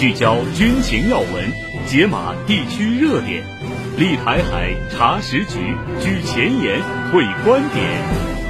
[0.00, 1.52] 聚焦军情要闻，
[1.86, 3.44] 解码地区热点，
[3.98, 6.80] 立台海查实局，居前沿
[7.12, 8.02] 会观点。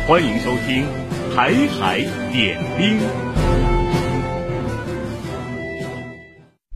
[0.07, 0.87] 欢迎收听
[1.35, 1.99] 《台海
[2.33, 3.01] 点兵》。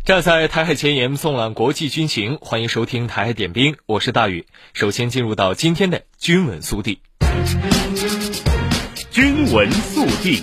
[0.04, 2.38] 站在台海前沿，纵览国际军情。
[2.41, 4.45] 欢迎收听《台海点兵》，我是大宇。
[4.72, 6.98] 首先进入到今天的军文速递。
[9.12, 10.43] 军文速递。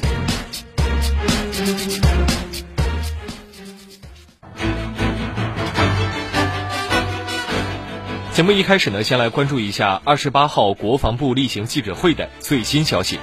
[8.33, 13.19] 节目一开始呢，先来关注一下二十八号国防部例行记者会的最新消息。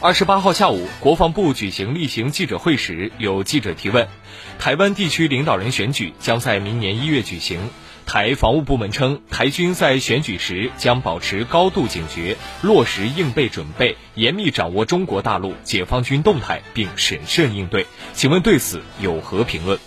[0.00, 4.08] 二十八号下午，国防部举行例行记者会时，有记者提问：
[4.58, 7.70] 台湾地区领导人选举将在明年一月举行。
[8.04, 17.86] 台防务部门称，台军在选举时将保持高度警觉，落实应备准备，严密掌握中国大陆解放军动态，并审慎应对。
[18.12, 19.78] 请问对此有何评论？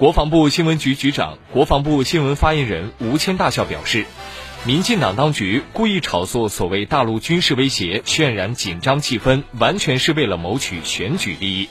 [0.00, 4.06] 国防部新闻局局长、国防部新闻发言人吴谦大校表示，
[4.64, 11.68] 民进党当局故意炒作所谓大陆军事威胁，渲染紧张气氛，完全是为了谋取选举利益。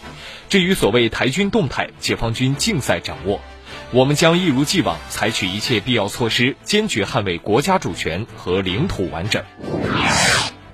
[0.47, 3.41] 至于所谓台军动态，解放军尽在掌握。
[3.89, 9.43] 我们将一如既往采取一切必要措施，坚决捍卫国家主权和领土完整。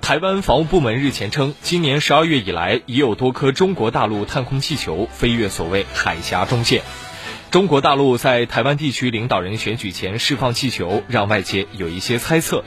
[0.02, 6.82] 台湾防务部门日前称，今年十二月以来，已有多颗中国大陆探空气球飞越所谓海峡中线。
[7.56, 12.62] 中国大陆在台湾地区领导人选举前释放气球，让外界有一些猜测。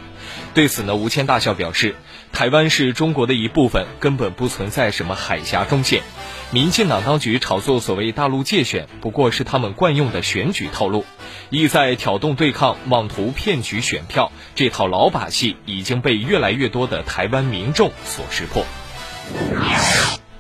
[0.56, 1.94] 对此呢，吴谦大校表示，
[2.34, 6.02] 台湾是中国的一部分，根本不存在什么海峡中线。
[6.50, 11.06] 民进党当局炒作所谓大陆界选，不过是他们惯用的选举套路，
[11.52, 14.32] 意在挑动对抗，妄图骗取选票。
[14.56, 18.66] 这套老把戏已经被越来越多的台湾民众所识破。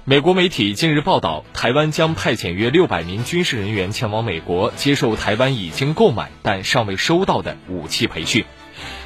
[0.09, 8.43] 美国媒体近日报道，台湾将派遣约六百名军事人员前往美国，接受台湾已经购买但尚未收到的武器培训。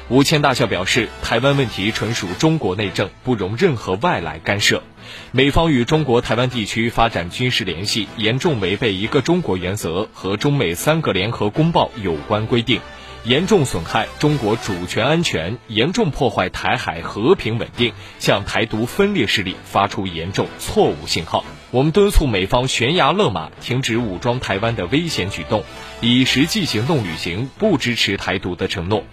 [0.08, 4.82] 吴谦大校表示，台湾问题纯属中国内政，不容任何外来干涉。
[5.30, 12.80] 美方与中国台湾地区发展军事联系，严重违背一个中国原则和中美三个联合公报有关规定，
[13.24, 21.42] 严重损害中国主权安全，严重破坏台海和平稳定，向台独分裂势力发出严重错误信号。
[21.70, 25.64] 我们敦促美方悬崖勒马，停止武装台湾的危险举动，
[26.02, 29.04] 以实际行动履行不支持台独的承诺。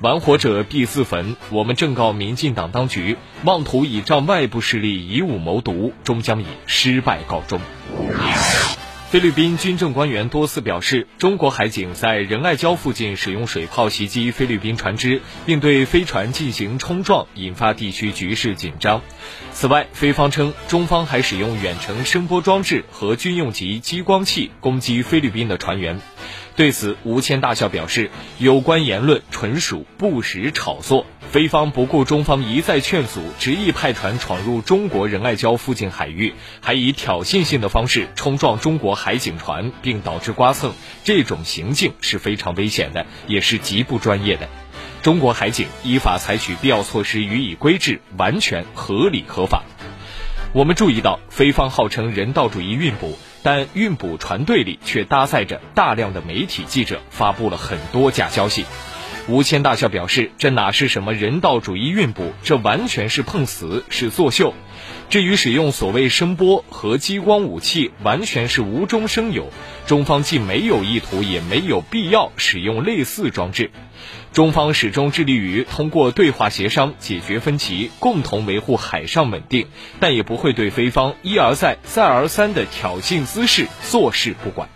[0.00, 1.36] 玩火者必自焚。
[1.50, 7.60] 我们正告民进党当局，妄图倚仗外部势力以武谋独，终将以失败告终。
[9.12, 19.02] 菲律宾军政官员多次表示，中国海警在仁爱礁附近使用水炮袭击菲律宾船只，并对飞船进行冲撞，引发地区局势紧张。
[19.52, 26.00] 此外，菲方称中方还使用远程声波装置和军用级激光器攻击菲律宾的船员。
[26.54, 31.06] 对此，吴谦大校表示，有关言论纯属不实炒作。
[31.30, 40.74] 菲方不顾中方一再劝阻，执意派船闯入中国仁爱礁附近海域，还以挑衅性的方式冲撞中国海警船，并导致刮蹭，
[41.04, 44.46] 这种行径是非常危险的，也是极不专业的。
[45.00, 49.62] 中国海警依法采取必要措施予以规制，完全合理合法。
[50.52, 53.16] 我们注意到，菲方号称人道主义运补。
[53.42, 58.64] 但运补船队里却搭载着大量的媒体记者，发布了很多假消息。
[59.28, 64.52] 吴谦大校表示，这哪是什么人道主义运补，这完全是碰瓷，是作秀。
[65.10, 69.50] 至于使用所谓声波和激光武器，完全是无中生有。
[69.86, 73.70] 中方既没有意图，也没有必要使用类似装置。
[74.32, 79.68] 中方始终致力于通过对话协商解决分歧，共同维护海上稳定，
[80.00, 84.68] 但也不会对菲方一而再、再而三的挑衅滋事坐视不管。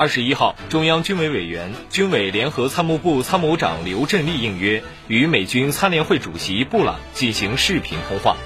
[0.00, 8.38] 二十一号，中央军委委员、军委联合参谋部参谋长刘振立应约与美军参联会主席布朗进行视频通话。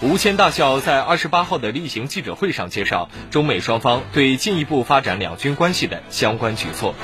[0.00, 6.94] 吴谦大校在二十八号的例行记者会上介绍中美双方对进一步发展两军关系的相关举措。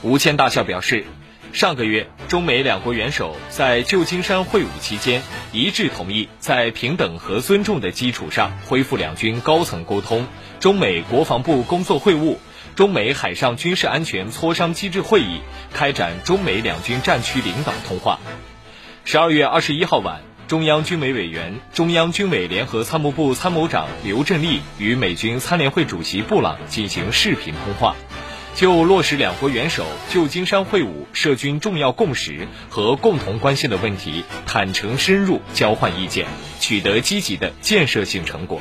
[0.00, 1.04] 吴谦大校表示，
[1.52, 5.20] 上个月中美两国元首在旧金山会晤期间，
[5.52, 10.26] 一致同意在平等和尊重的基础上恢复两军高层沟通，
[10.58, 12.38] 中美国防部工作会晤，
[12.76, 15.40] 中美海上军事安全磋商机制会议，
[15.72, 18.18] 开展中美两军战区领导通话。
[19.04, 27.94] 十二月二十一号晚，中央军委委员、中央军委联合参谋部参谋长刘振立与美军参联会主席布朗进行视频通话。
[28.56, 36.26] 就落实两国元首旧金山会晤涉军重要共识和共同关心的问题，坦诚深入交换意见，
[36.58, 38.60] 取得积极的建设性成果。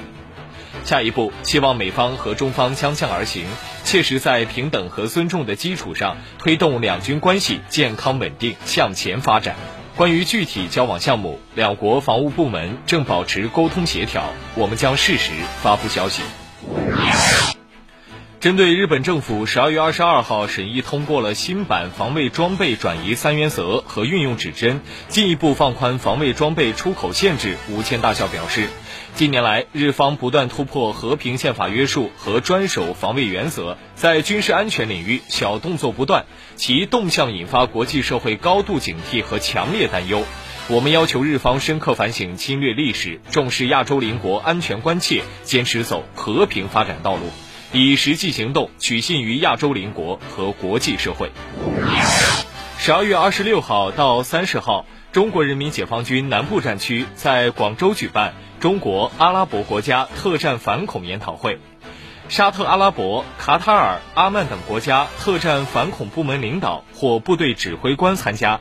[0.83, 3.45] 下一步，希望美方和中方相向而行，
[3.83, 9.55] 切实在平等和尊重的基础上，推动两军关系健康稳定向前发展。
[9.95, 14.23] 关于具体交往项目，两国防务部门正保持沟通协调，
[14.55, 15.31] 我们将适时
[15.61, 16.23] 发布消息。
[18.43, 28.67] 针对日本政府十二月二十二号审议通过了新版防卫装备转移三原则和运用指针，进一步放宽防卫装备出口限制，吴谦大校表示，
[29.15, 36.25] 近年来日方不断突破和平宪法约束和专守防卫原则，在军事安全领域小动作不断，
[36.57, 40.21] 其动向引发国际社会高度警惕和强烈担忧。
[40.67, 47.21] 我们要求日方深刻反省侵略历史，重视亚洲邻国安全关切，坚持走和平发展道路。
[47.75, 51.31] 以实际行动取信于亚洲邻国和国际社会。
[52.77, 61.59] 十二月二十六号到三十号，中国人民解放军南部战区在广州举办中国阿拉伯国家特战反恐研讨会，
[62.29, 68.59] 沙特阿拉伯、卡塔尔、阿曼等国家特战反恐部门领导或部队指挥官参加。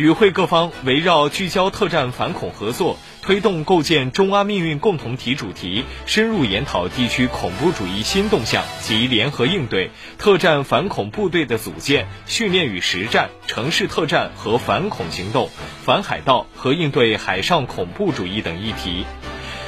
[0.00, 2.96] 与会各方围绕聚焦特战反恐合作。
[3.20, 15.50] 推动构建中阿命运共同体主题，深入研讨地区恐怖主义新动向及联合应对、特战反恐部队的组建、训练与实战、城市特战和反恐行动、
[15.84, 19.04] 反海盗和应对海上恐怖主义等议题。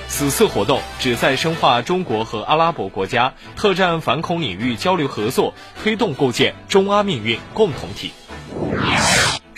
[0.09, 5.53] 此次活动旨在深化中国和阿拉伯国家特战反恐领域交流合作，
[5.83, 8.13] 推动构建中阿命运共同体。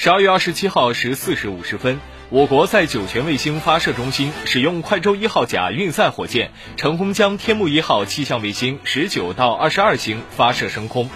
[0.05, 1.99] 十二月二十七号十四时五十分。
[2.29, 11.09] 我国在酒泉卫星发射中心使用快舟一号甲运载火箭，成功将天目一号气象卫星十九到二十二星发射升空，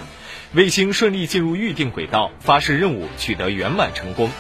[0.54, 4.30] 卫星顺利进入预定轨道，发射任务取得圆满成功。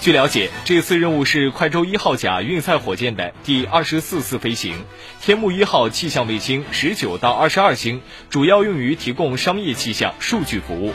[0.00, 4.76] 据了解，这次任务是快舟一号甲运载火箭的第二十四次飞行，
[5.20, 8.00] 天目一号气象卫星十九到二十二星
[8.30, 10.94] 主要用于提供商业气象数据服务。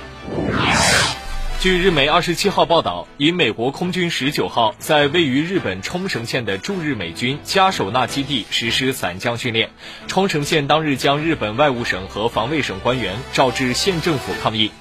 [1.62, 9.70] 据日媒二十七号报道，以美国空军十九号在位于日本冲绳县的驻日美军嘉手纳基地实施伞降训练，
[10.08, 14.72] 冲绳县当日将日本外务省和防卫省官员召至县政府抗议。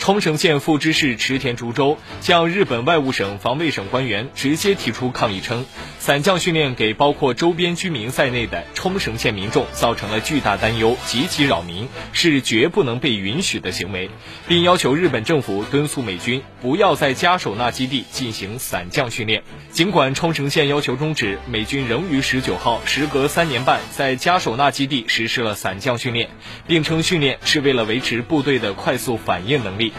[0.00, 5.66] 冲绳县副知事池田竹周向日本外务省、防卫省官员直接提出抗议称，
[5.98, 14.08] 伞降训练给包括周边居民在内的冲绳县民众造成了巨大担忧，极其扰民，是绝不能被允许的行为，
[14.48, 19.42] 并要求日本政府敦促美军不要在嘉手纳基地进行伞降训练。
[19.70, 26.30] 尽管冲绳县要求终止，美军仍于十九号时隔三年半在嘉手纳基地实施了伞降训练，
[26.66, 29.89] 并称训练是为了维持部队的快速反应能力。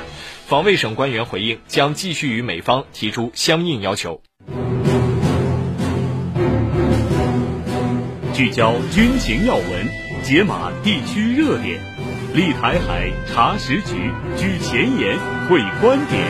[0.45, 4.21] 防卫省官员回应，将继续与美方提出相应要求。
[8.33, 9.87] 聚焦军情要闻，
[10.23, 11.79] 解码地区热点，
[12.33, 15.17] 立台海查实局，举前沿
[15.47, 16.21] 会观点。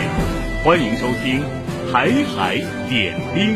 [0.64, 1.42] 欢迎收听
[1.92, 2.58] 《台海
[2.90, 3.56] 点兵》。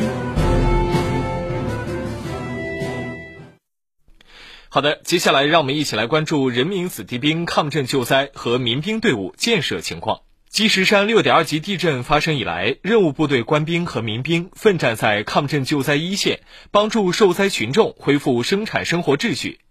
[4.76, 10.24] 好的，接下来让我们一起来关注人民子弟兵抗震救灾和民兵队伍建设情况。
[10.50, 16.42] 积石山六点二级地震发生以来，任务部队官兵和民兵奋战在抗震救灾一线，
[16.72, 19.62] 帮助受灾群众恢复生产生活秩序。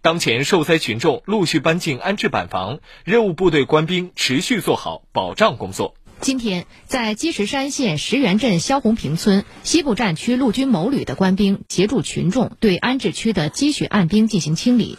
[0.00, 5.94] 当前受灾群众陆续搬进安置板房，任务部队官兵持续做好保障工作。
[6.20, 14.98] 今天，在积石山县石原镇萧红坪村西部战区陆军某旅的官兵协助群众对安置区的积雪暗冰进行清理。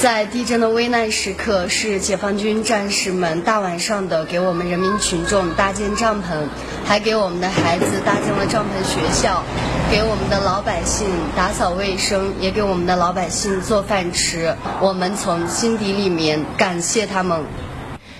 [0.00, 6.48] 在地震的危难时刻，是解放军战士们大晚上的给我们人民群众搭建帐篷，
[6.84, 9.42] 还给我们的孩子搭建了帐篷学校，
[9.90, 14.56] 给我们的老百姓打扫卫生，也给我们的老百姓做饭吃。
[14.80, 17.44] 我们从心底里面感谢他们。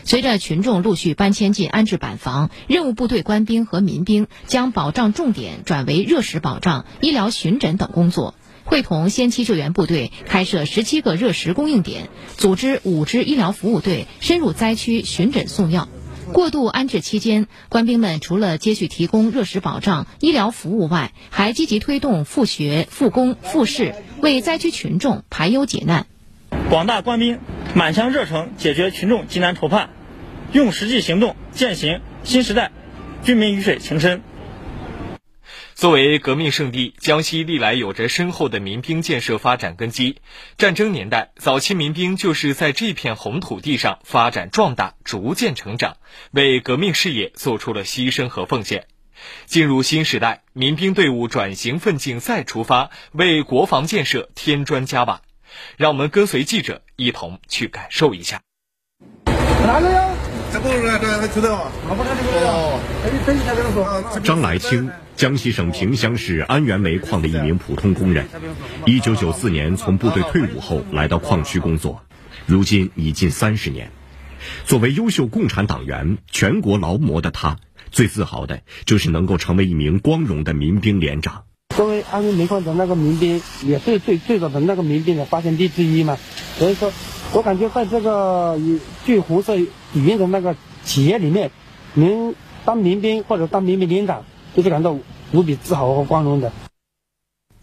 [0.04, 15.88] 随着群众陆续搬迁进安置板房，任务部队官兵和民兵将保障重点转为热食保障、医疗巡诊等工作，会同先期救援部队开设十七个热食供应点，组织五支医疗服务队深入灾区巡诊送药。
[16.32, 26.06] 过渡安置期间，官兵们除了接续提供热食保障、医疗服务外，还积极推动复学、复工、复试，为灾区群众排忧解难。
[26.70, 27.38] 广大官兵
[27.74, 29.88] 满腔热诚，解决群众急难愁盼，
[30.52, 32.70] 用实际行动践行新时代
[33.24, 34.22] 军民鱼水情深。
[35.74, 40.18] 作为革命圣地，江西历来有着深厚的民兵建设发展根基。
[40.58, 45.96] 战争年代，早期民兵就是在这片红土地上发展壮大、逐渐成长，
[46.30, 48.86] 为革命事业做出了牺牲和奉献。
[49.46, 55.22] 进入新时代，民兵队伍转型奋进再出发，为国防建设添砖加瓦。
[55.76, 58.40] 让我们跟随记者一同去感受一下。
[64.22, 68.26] 张来清，江西省萍乡市安源煤矿的一名普通工人，
[68.84, 72.02] 一九九四年从部队退伍后来到矿区工作，
[72.46, 73.90] 如今已近三十年。
[74.66, 77.56] 作为优秀共产党员、全国劳模的他，
[77.92, 81.44] 最自豪的就是能够成为一名光荣的民兵连长。
[81.76, 86.18] 作为安源煤矿的那个民兵，也是最最早的那个民兵的发现地之一嘛，
[86.58, 86.92] 所以说，
[87.32, 88.58] 我感觉在这个
[89.06, 91.50] 具红色底蕴的那个企业里面，
[91.94, 94.24] 能当民兵或者当民兵连长，
[94.54, 94.98] 就是感到
[95.32, 96.52] 无比自豪和光荣的。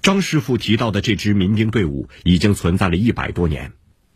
[0.01, 3.73] 张师傅提到的这支民兵队伍已经存在了一百多年。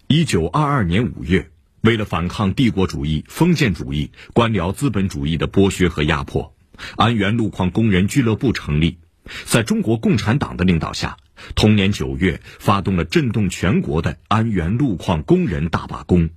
[0.08, 6.56] 一九二二年五月，为了反抗帝国主义、封建主义、官僚资本主义的剥削和压迫，
[6.96, 8.98] 安源路矿工人俱乐部成立。
[9.46, 11.18] 在中国共产党的领导下，
[11.56, 16.30] 同年九月发动了震动全国的安源路矿工人大罢工。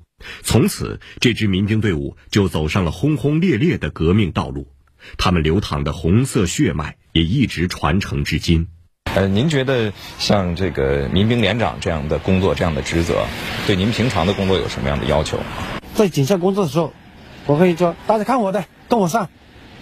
[0.43, 4.69] 从此，这支民兵队伍就走上了轰轰烈烈的革命道路。
[5.19, 8.69] 他们流淌的红色血脉也一直传承至今。
[9.15, 13.27] 呃，您觉得像这个民兵连长这样的工作、这样的职责，
[13.67, 15.39] 对您平常的工作有什么样的要求？
[15.95, 16.93] 在警校工作的时候，
[17.47, 19.29] 我可以说：“大家看我的，跟我上。”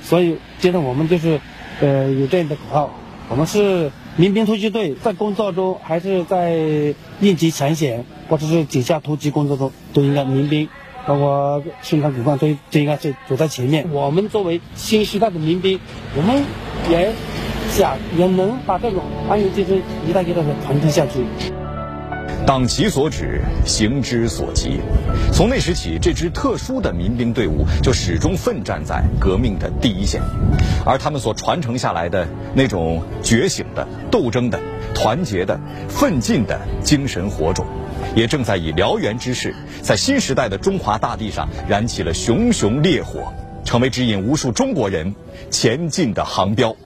[0.03, 1.41] 所以，接着我们就是。
[1.81, 2.91] 呃，有这样的口号，
[3.29, 10.69] 我们是民兵突击队，在工作中还是在应急抢险或者是警下突击工作中，都应该民兵，
[11.07, 13.91] 包括生产骨干都都应该是走在前面。
[13.91, 15.81] 我们作为新时代的民兵，
[16.17, 16.45] 我们
[16.89, 17.13] 也
[17.71, 21.25] 想也能把这种安源精神一代一代的传承下去。
[22.47, 24.79] 党其所指，行之所及。
[25.33, 30.21] 从那时起，这支特殊的民兵队伍就始终奋战在革命的第一线，
[30.85, 34.61] 而他们所传承下来的那种觉醒的、斗争的、
[34.95, 35.59] 团结的、
[35.89, 37.67] 奋进的精神火种，
[38.15, 43.33] 也正在以燎原之势，在新时代的中华大地上燃起了熊熊烈火，
[43.65, 45.15] 成为指引无数中国人
[45.51, 46.77] 前进的航标。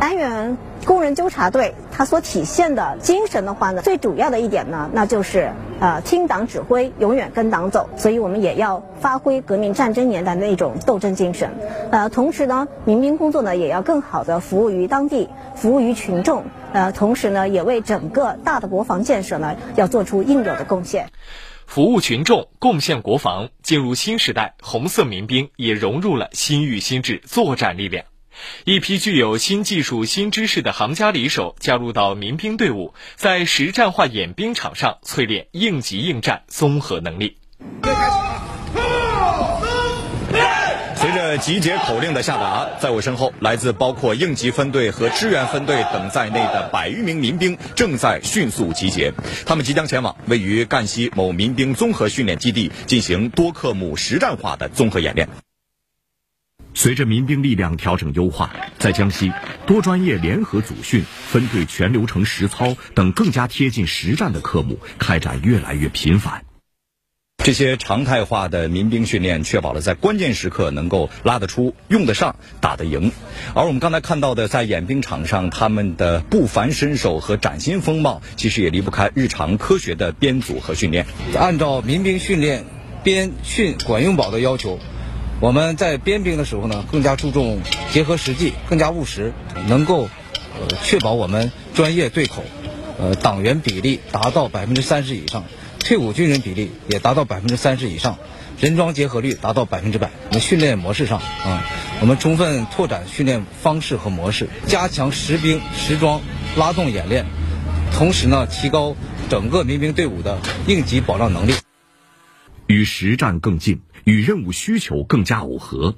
[0.00, 0.56] 安源
[0.88, 7.90] 工人纠察队，它所体现的精神的话呢，最主要的一点呢，那就是呃听党指挥，永远跟党走。
[7.98, 11.50] 所以我们也要发挥革命战争年代的那种斗争精神。
[11.90, 16.44] 呃，同时呢，民兵工作呢，也要更好的服务于当地，服务于群众。
[16.72, 21.10] 呃，同时呢，也为整个大的国防建设呢，要做出应有的贡献。
[21.66, 23.50] 服务群众，贡献国防。
[23.62, 28.06] 进入新时代，红色民兵也融入了新域新制作战力量。
[28.64, 37.36] 一批具有新技术、新知识的行家里手加入到民兵队伍，在实战化演兵场上淬炼应急应战综合能力。
[40.96, 49.12] 随着集结口令的下达，在我身后，来自包括应急分队和支援分队等在内的百余名民兵正在迅速集结，
[49.46, 55.28] 他们即将前往位于赣西某民兵综合训练基地进行多科目实战化的综合演练。
[56.78, 59.32] 随着民兵力量调整优化，在江西
[59.66, 66.44] 多专业联合组训、分队全流程实操等更加贴近实战的科目开展越来越频繁。
[67.42, 73.10] 这些常态化的民兵训练，确保了在关键时刻能够拉得出、用得上、打得赢。
[73.54, 81.04] 而我们刚才看到的，在演兵场上他们的不凡身手和崭新风貌，其实也离不开日常科学的编组和训练。
[81.36, 82.64] 按照民兵训练
[83.02, 84.78] 编训管用宝的要求。
[85.40, 87.60] 我们在编兵的时候呢，更加注重
[87.92, 89.32] 结合实际，更加务实，
[89.68, 90.08] 能够
[90.58, 92.42] 呃确保我们专业对口，
[92.98, 95.44] 呃党员比例达到百分之三十以上，
[95.78, 98.18] 退伍军人比例也达到百分之三十以上，
[98.60, 100.10] 人装结合率达到百分之百。
[100.26, 101.64] 我们训练模式上啊，
[102.00, 106.20] 我们充分拓展训练方式和模式，加强实兵实装
[106.56, 107.26] 拉动演练，
[107.92, 108.96] 同时呢，提高
[109.30, 111.54] 整个民兵队伍的应急保障能力，
[112.66, 113.82] 与实战更近。
[114.08, 115.94] 与任务需求更加耦合，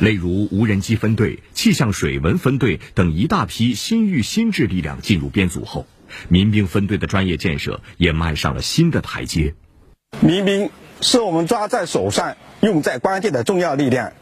[0.00, 5.86] 例如无人机分队、气象水文分队等一大批新域新制力量进入编组后，
[6.28, 9.54] 民兵分队的专业建设也迈上了新的台阶。
[10.18, 14.12] 民兵是我们抓在手上、用在关键的重要力量，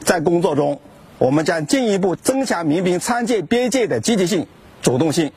[0.00, 0.82] 在工作中，
[1.16, 4.46] 我们将进一步增强民兵参建边界的积极性、
[4.82, 5.32] 主动性，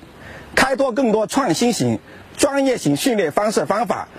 [0.55, 1.99] 开拓更多创新型、
[2.35, 4.09] 专业型训练方式方法，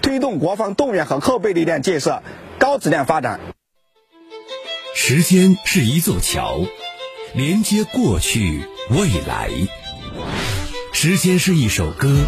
[0.00, 2.22] 推动国防动员和后备力量建设。
[2.58, 3.40] 高质量发展。
[4.94, 6.60] 时间是一座桥，
[7.34, 9.50] 连接过去未来。
[10.92, 12.24] 时间是一首歌，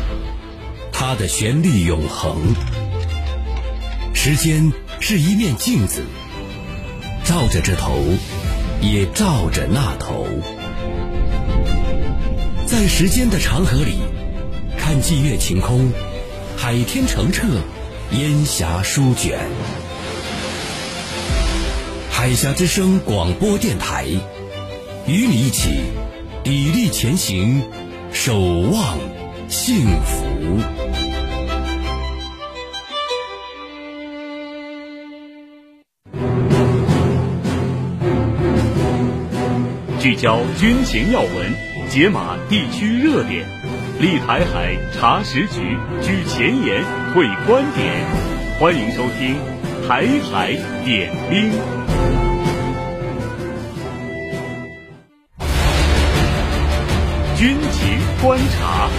[0.93, 2.55] 它的旋律永恒。
[4.15, 6.03] 时间是一面镜子，
[7.25, 8.03] 照着这头，
[8.83, 10.27] 也照着那头。
[12.67, 13.99] 在时间的长河里，
[14.77, 15.91] 看霁月晴空，
[16.57, 17.47] 海天澄澈，
[18.13, 19.39] 烟霞舒卷。
[22.19, 24.05] 海峡之声广播电台，
[25.07, 25.85] 与你一起
[26.43, 27.63] 砥砺前行，
[28.13, 28.41] 守
[28.73, 28.99] 望
[29.47, 30.59] 幸福。
[40.01, 41.55] 聚焦军情要闻，
[41.89, 43.47] 解码地区热点，
[44.01, 46.83] 立台海查实局举前沿，
[47.15, 48.05] 会观点。
[48.59, 49.37] 欢迎收听
[49.89, 51.53] 《台海点兵》。
[57.39, 58.91] 军情观察。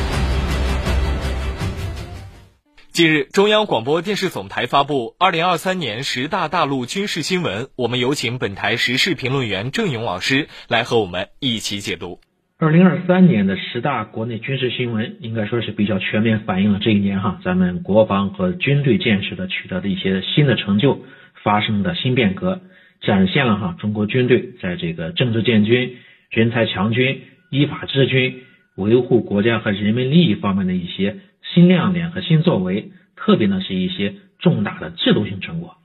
[2.93, 7.67] 近日，中央广播电视总台发布二零二三年十大大陆军事新闻。
[7.75, 12.21] 我们有请本台时事评论员郑勇老师来和我们一起解读。
[12.57, 21.01] 二零二三年的十大国内军事新闻，应该说是比较全面反映了这一年哈咱们国防和军队建设的取得的一些新的成就，
[21.43, 22.61] 发生的新变革，
[23.01, 25.97] 展现了哈中国军队在这个政治建军、
[26.29, 28.43] 人才强军、依法治军、
[28.75, 31.17] 维护国家和人民利益方面的一些。
[31.41, 35.77] 新亮点和新作为，特别呢是一些重大的制度性成果。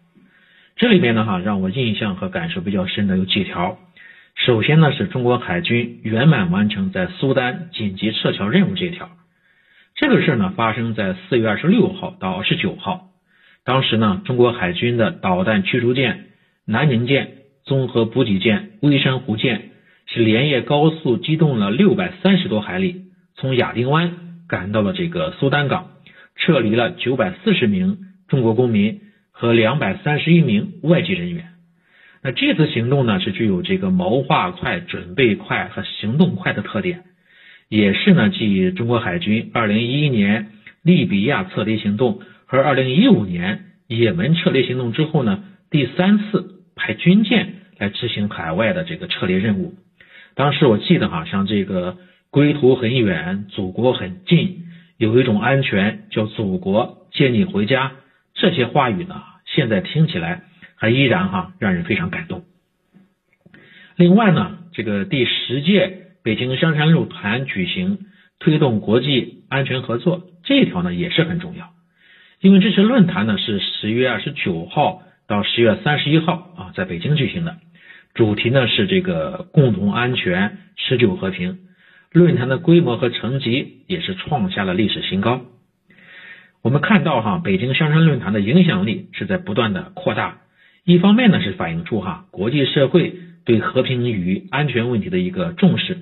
[0.76, 3.78] 这里边呢哈，让我印象和感受比较深的有几条。
[4.34, 9.10] 首先呢是中国海军圆满完成在苏丹紧急撤侨任务这一条。
[9.94, 13.10] 这个事儿呢发生在四月二十六号到二十九号，
[13.64, 16.26] 当时呢中国海军的导弹驱逐舰
[16.66, 17.28] 南宁舰、
[17.62, 19.70] 综合补给舰微山湖舰
[20.06, 23.02] 是连夜高速机动了六百三十多海里，
[23.36, 24.14] 从亚丁湾。
[24.46, 25.92] 赶到了这个苏丹港，
[26.36, 27.96] 撤离了九百四十名
[28.28, 29.00] 中国公民
[29.32, 31.46] 和两百三十一名外籍人员。
[32.22, 37.04] 那这次行动呢，是具有这个谋划快、准备快和行动快的特点，
[37.70, 40.48] 也是呢继中国海军二零一一年
[40.82, 49.74] 利比亚撤离行动和二零一五年也门撤离行动之后呢，第三次派军舰来执行海外的这个撤离任务。
[50.34, 51.96] 当时我记得哈，像这个。
[52.30, 54.64] 归途很远，祖国很近，
[54.96, 57.92] 有一种安全叫祖国接你回家。
[58.34, 60.42] 这些话语呢，现在听起来
[60.74, 62.42] 还依然哈让人非常感动。
[63.94, 68.00] 另外呢，这个第十届北京香山论坛举行，
[68.40, 71.70] 推动国际安全合作，这一条呢也是很重要，
[72.40, 77.58] 因为这次论坛呢是十月二十九号到十月三十一号啊在北京举行的，
[78.14, 81.58] 主题呢是这个共同安全，持久和平。
[82.12, 85.40] 论坛的规模和成绩也是创下了历史新高。
[86.62, 90.38] 我们看到哈，北京香山论坛的影响力是在不断的扩大。
[90.84, 95.94] 一方面呢，是反映出哈国际社会对和平与安全问题的一个重视；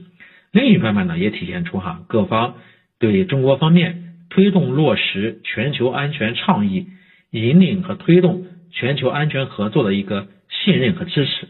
[0.53, 2.57] 另一方面呢，也体现出哈各方
[2.99, 6.89] 对中国方面推动落实全球安全倡议、
[7.31, 11.49] 引领和推动全球安全合作的一个信任和支持。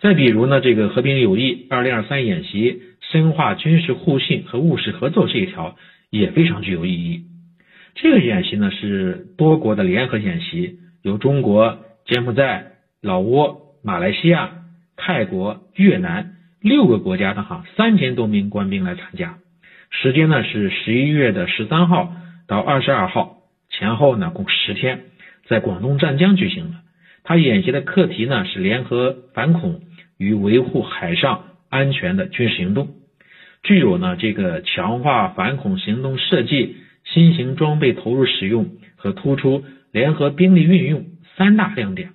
[0.00, 2.82] 再比如呢，这个和平友谊二零二三演习。
[3.12, 5.76] 深化军事互信和务实合作这一条
[6.10, 7.22] 也非常具有意义。
[7.94, 14.50] 这个演习呢是多国的联合演习，由中国、柬埔寨、老挝、马来西亚、
[14.96, 19.38] 泰国、越南六个国家的哈三千多名官兵来参加。
[19.90, 22.12] 时间呢是十一月的十三号
[22.46, 23.38] 到二十二号，
[23.70, 25.04] 前后呢共十天，
[25.46, 26.76] 在广东湛江举行的。
[27.24, 29.80] 他演习的课题呢是联合反恐
[30.18, 32.88] 与维护海上安全的军事行动。
[33.62, 42.10] 具有呢这个强化反恐行动设计、新型装备投入使用和突出联合兵力运用三大亮点。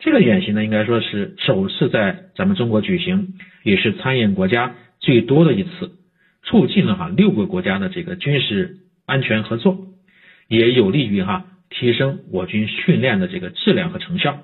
[0.00, 5.92] 这个演习呢，应该说是首次在咱们中国举行，也是参演国家最多的一次，
[6.42, 9.86] 促进了哈六个国家的这个军事安全合作，
[10.48, 14.42] 也有利于哈提升我军训练的这个质量和成效。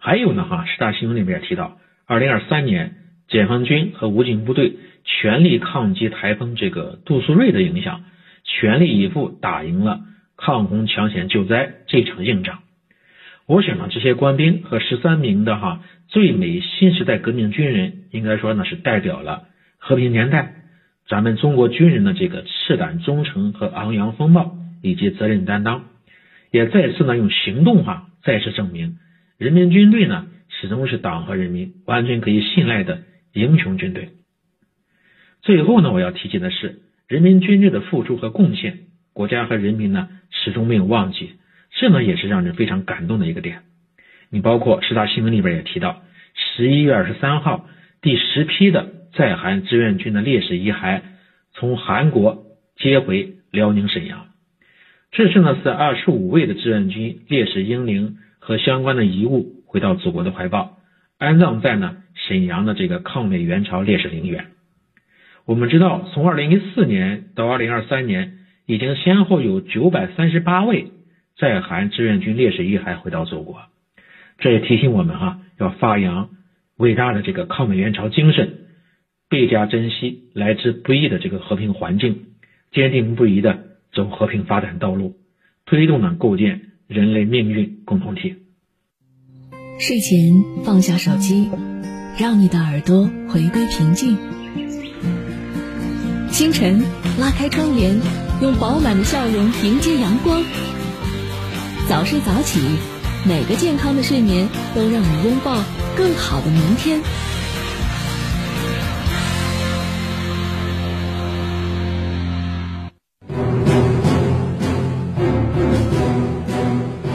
[0.00, 2.94] 还有呢哈，十大新闻里面也提到，二零二三年
[3.28, 4.74] 解放军和武警部队。
[5.02, 8.04] 全力抗击台风这个杜苏芮的影响，
[8.44, 10.02] 全力以赴打赢了
[10.36, 12.60] 抗洪抢险救灾这场硬仗。
[13.46, 19.44] 我想呢，这些官兵和十三名的哈最美新时代革命军人，应该说呢是代表了
[19.78, 20.54] 和平年代
[21.08, 25.86] 咱们中国军人的这个赤胆忠诚和昂扬风貌以及责任担当，
[26.50, 28.98] 也再次呢用行动哈再次证明，
[29.40, 34.10] 人民军队呢始终是党和人民完全可以信赖的英雄军队。
[35.40, 38.80] 最后呢，我要提及的是人民军队的付出和贡献，
[39.14, 41.30] 国家和人民呢始终没有忘记，
[41.70, 43.62] 这呢也是让人非常感动的一个点。
[44.28, 46.02] 你包括十大新闻里边也提到，
[46.34, 47.66] 十一月二十三号，
[48.02, 51.00] 第十批的在韩志愿军的烈士遗骸
[51.54, 52.44] 从韩国
[52.76, 54.26] 接回辽宁沈阳，
[55.12, 60.78] 这次呢是二十五位的志愿军烈士英灵和相关的遗物回到祖国的怀抱，
[61.18, 64.46] 安葬在呢沈阳的这个抗美援朝烈士陵园。
[65.46, 70.92] 我们知道，从二零一四年到二零二三年，已经先后有九百三十八位
[71.36, 73.60] 在韩志愿军烈士遗骸回到祖国，
[74.38, 76.30] 这也提醒我们哈，要发扬
[76.76, 78.58] 伟大的这个抗美援朝精神，
[79.28, 82.26] 倍加珍惜来之不易的这个和平环境，
[82.72, 83.58] 坚定不移的
[83.92, 85.16] 走和平发展道路，
[85.66, 88.34] 推动呢构建人类命运共同体。
[89.78, 91.48] 睡前放下手机，
[92.18, 94.18] 让你的耳朵回归平静。
[96.32, 96.82] 清晨
[97.20, 97.96] 拉开窗帘，
[98.42, 100.42] 用饱满的笑容迎接阳光。
[101.88, 102.58] 早睡早起，
[103.24, 105.62] 每个健康的睡眠都让你拥抱
[105.96, 107.00] 更好的明天。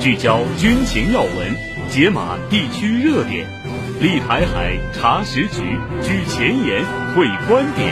[0.06, 1.56] 聚焦军情要闻，
[1.90, 3.44] 解码地区热点，
[4.00, 7.92] 立台海查实局，举前沿，会观点。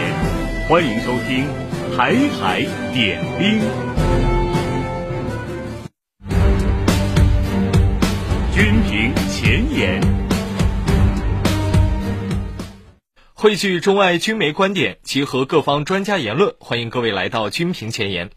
[0.69, 1.47] 欢迎收听
[1.97, 2.62] 《台海
[2.93, 3.60] 点兵》，
[8.54, 9.99] 军评前沿，
[13.34, 16.54] 汇聚中外军媒观点，集合各方专家言论。
[16.60, 18.30] 欢迎各位来到军评前沿。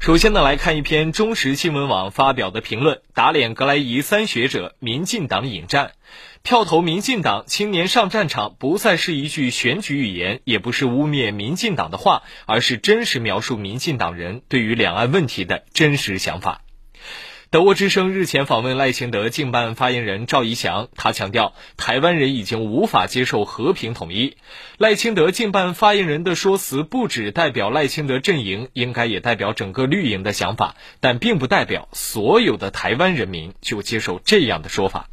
[0.00, 5.92] 首先呢，来看一篇中时新闻网发表的评论：打脸格莱仪三学者，民进党引战。
[6.42, 16.62] 票投民进党，青年上战场不再是一句选举语言，也不是污蔑民进党的话，而是真实描述民进党人对于两岸问题的真实想法。
[17.52, 24.36] 德国之声日前访问赖清德竞办发言人赵怡翔，他强调，台湾人已经无法接受和平统一。
[24.78, 35.08] 赖清德竞办发言人的说辞不只代表赖清德阵营，应该也代表整个绿营的想法，但并不代表所有的台湾人民就接受这样的说法。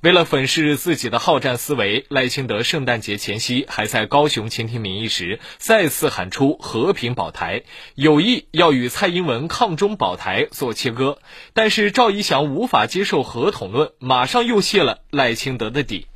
[0.00, 7.64] 为了粉饰自己的好战思维，赖清德圣诞节前夕还在高雄倾听民意时，再次喊出和平保台，
[7.96, 11.18] 有意要与蔡英文抗中保台做切割。
[11.52, 16.06] 但是赵怡翔无法接受和统论，马上又泄了赖清德的底。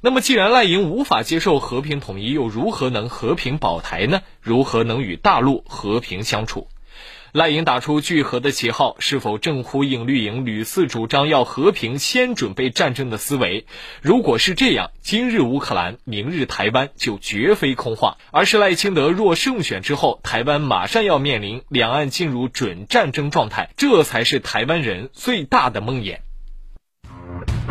[0.00, 4.22] 那么，既然赖营无法接受和平统一，又如何能和平保台呢？
[4.40, 6.66] 如何能与大陆和平相处？
[7.32, 13.66] 赖营打出聚合的旗号，是否正呼应绿营屡次主张要和平先准备战争的思维？
[14.00, 26.18] 如果是这样，今日乌克兰，明日台湾就绝非空话，而是赖清德若胜选之后，台湾马上要面临两岸进入准战争状态，这才是台湾人最大的梦魇。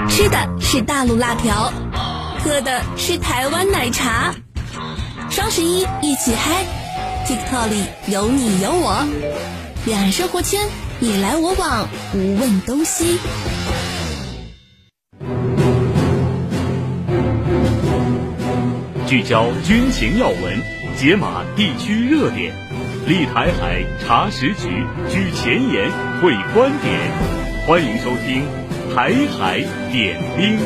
[0.07, 1.73] 吃的是大陆辣条，
[2.39, 4.35] 喝的是台湾奶茶，
[5.31, 6.76] 双十一一起嗨。
[7.27, 9.05] TikTok 里有你有我，
[9.85, 10.61] 两岸生活圈
[10.99, 13.19] 你来我往，无问东西。
[19.05, 20.61] 聚焦军情要闻，
[20.95, 22.53] 解码地区热点，
[23.05, 27.11] 立台海查实局，居前沿，会观点。
[27.67, 28.45] 欢迎收听
[28.95, 29.59] 《台海
[29.91, 30.57] 点兵》。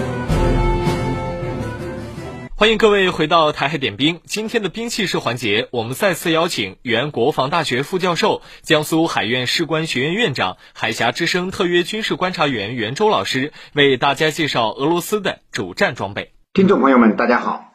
[2.62, 4.19] 欢迎各位回到台海点兵。
[4.24, 16.34] 今天的兵器室环节，我们再次邀请原国防大学副教授、江苏海院士官学院院长、海峡之声特约军事观察员袁周老师，为大家介绍俄罗斯的主战装备。
[16.54, 17.74] 听众朋友们，大家好，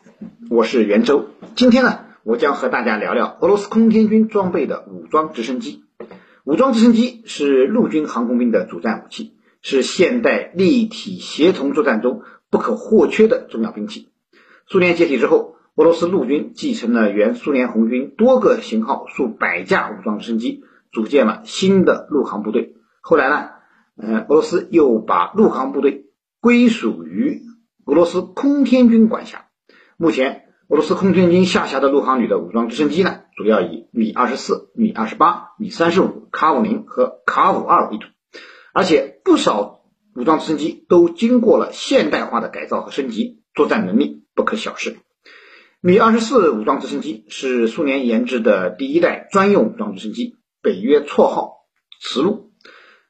[0.50, 1.30] 我是袁周。
[1.56, 5.82] 今天呢，我将和大家聊聊俄罗斯空天军装备的武装直升机。
[6.44, 14.10] 武装直升机是陆军航空兵的主战武器，是现代立体协同作战中不可或缺的重要兵器。
[14.68, 22.74] 苏联解体之后，俄罗斯陆军继承了原苏联红军多个型号、数百架武装直升机，组建了新的陆航部队。
[23.00, 23.50] 后来呢，
[23.96, 26.06] 呃，俄罗斯又把陆航部队
[26.40, 27.42] 归属于
[27.84, 29.46] 俄罗斯空天军管辖。
[29.96, 38.08] 目前，俄罗斯空天军下辖的陆航旅的武装直升机呢，主要以米二十四、米二十八、米三十五、卡五零和卡五二为主，
[38.74, 39.82] 而且不少
[40.16, 44.98] 武装直升机都经过了现代化的改造和升级，作战能力不可小视。
[45.80, 51.66] 米二十四武装直升机是苏联研制的第一代专用武装直升机，北约绰号
[52.00, 52.52] “雌鹿”。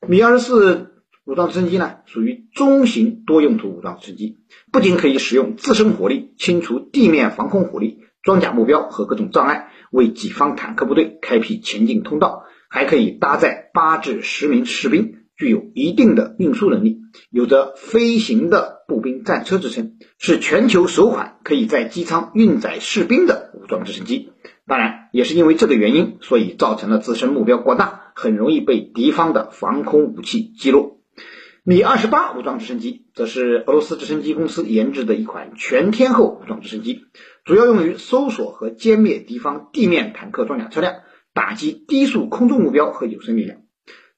[0.09, 4.39] 米二十四武装直升机呢，属于中型多用途武装直升机，
[4.73, 15.15] 不仅可以使用自身火力清除地面防空火力、装甲目标和各种障碍，为己方坦克部队开辟前进通道，还可以搭载八至十名士兵。
[15.39, 16.96] 具有一定的运输能力，
[17.31, 24.33] 有着“飞行的步兵战车”之称，是全球首款可以在机舱运载士兵的武装直升机。
[24.67, 31.01] 当然，也是因为这个原因，所以造成了自身目标过大，很容易被敌方的防空武器击落。
[31.63, 37.07] 米二十八武装直升机则是俄罗斯直升机公司研制的一款全天候武装直升机，
[37.45, 40.95] 主要用于搜索和歼灭敌方地面坦克装甲车辆，
[41.35, 43.59] 打击低速空中目标和有生力量。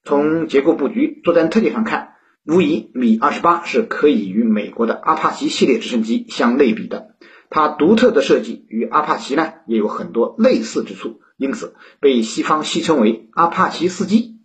[0.05, 2.08] 从结构布局、作战特点上看，
[2.49, 7.15] 无疑米二十八是可以与美国的阿帕奇系列直升机相类比的。
[7.51, 14.39] 它独特的设计与阿帕奇呢也有很多类似之处，因此被西方戏称为“阿帕奇斯基”。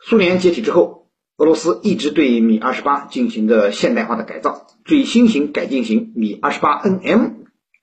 [0.00, 4.68] 苏联解体之后，俄罗斯一直对米二十八进行着现代化的改造。
[4.84, 7.32] 最新型改进型米二十八 NM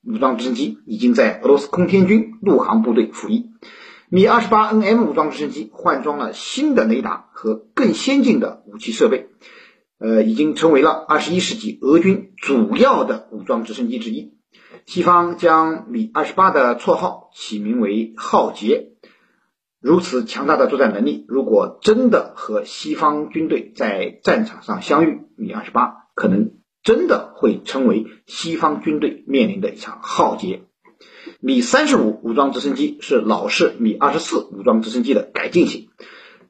[0.05, 3.51] 武装直升机已经在俄罗斯空天军陆航部队服役。
[4.09, 9.27] 米二十八 NM 武装直升机换装了新的雷达和更先进的武器设备。
[9.99, 14.37] 呃，已经成为了二十一世纪俄军主要的武装直升机之一。
[14.85, 18.93] 西方将米二十八的绰号起名为“浩劫”。
[19.81, 30.66] 如此强大的作战能力，如果真的和西方军队在战场上相遇，米二十八可能真的会成为西方军队面临的一场浩劫。
[31.39, 35.89] 米三十五武装直升机是老式米二十四武装直升机的改进型。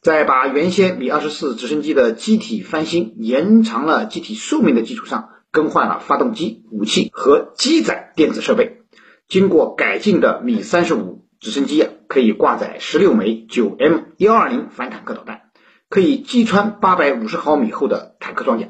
[0.02, 8.84] 在把原先米二十四直升机的机体翻新、延长了机体寿命的基础上，更换了发动机、武器和机载电子设备。
[9.28, 15.42] 经过改进的米三十五直升机啊，可以挂载十六枚九 M 幺二零反坦克导弹，
[15.90, 18.70] 可以击穿八百五十毫米厚的坦克装甲。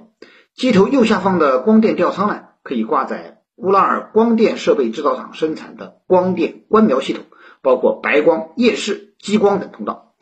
[0.56, 7.26] 机头右下方的光电吊舱呢，可以挂载乌拉尔光电设备制造厂生产的光电观瞄系统，
[7.63, 10.13] 包括白光、夜视、激光等通道。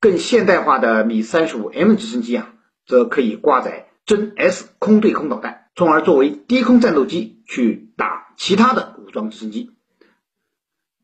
[0.00, 2.54] 更现代化的米三十五 M 直升机啊，
[2.86, 9.70] 则可以挂载真 S 空对空导弹，从而作为低空战斗机去打其他的武装直升机。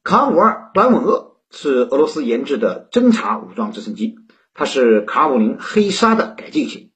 [0.03, 4.17] 卡五二短吻鳄是俄罗斯研制的侦察武装直升机，
[4.55, 6.91] 它是卡五零黑鲨的改进型，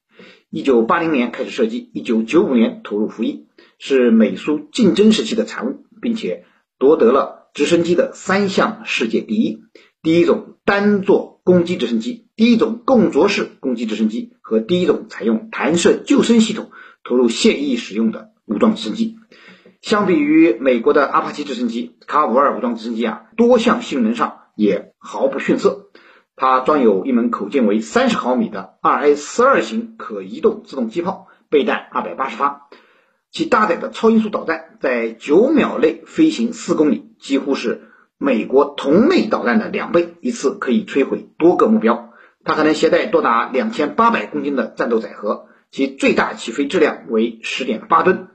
[0.49, 3.47] 一九八零年开始设计，一九九五年投入服役，
[3.85, 6.45] 是美苏竞争时期的产物，并且
[6.79, 9.65] 夺得了直升机的三项世界第一。
[10.05, 16.71] 第一种单座攻击直升机，第一种共着式攻击直升机和第一种采用弹射救生系统
[17.03, 19.17] 投入现役使用的武装直升机。
[19.81, 25.91] 相比于美国的阿帕奇直升机，卡五二武装直升机啊，多项性能上也毫不逊色。
[26.37, 32.69] 它装有一门口径为三十毫米的二 A 四二型可移动自动机炮，备弹二百八十发，
[33.33, 37.89] 其搭载的超音速导弹在九秒内飞行四公里，几乎是。
[38.19, 42.13] 美国同类导弹的两倍，一次可以摧毁多个目标。
[42.45, 48.29] 它还能携带多达两千八百公斤的战斗载荷，其最大起飞质量为十点八吨。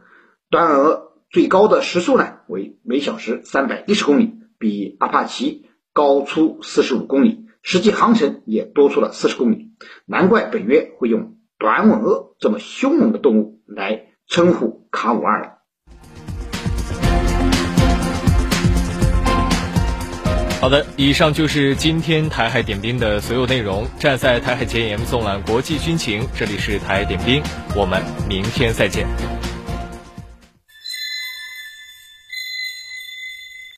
[0.49, 9.69] 短吻鳄最高的时速呢为每小时三百一十公里，比阿帕奇高出四十五公里，实际航程也多出了四十公里。
[10.05, 15.53] 难怪北约会用短吻鳄这么凶猛的动物来称呼卡五二了。
[20.59, 23.87] 好的，以上就是今天台海点兵的所有内容。
[23.97, 27.41] 站在台海前沿，纵览国际军情，这里是台海点兵，
[27.73, 29.07] 我们明天再见。